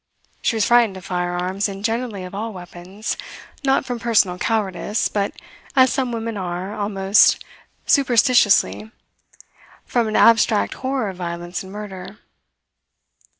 [0.41, 3.15] She was frightened of firearms, and generally of all weapons,
[3.63, 5.31] not from personal cowardice, but
[5.75, 7.45] as some women are, almost
[7.85, 8.89] superstitiously,
[9.85, 12.17] from an abstract horror of violence and murder.